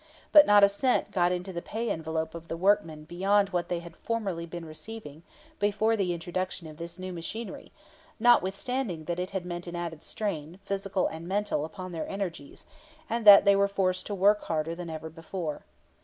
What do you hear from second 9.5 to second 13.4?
an added strain, physical and mental, upon their energies, and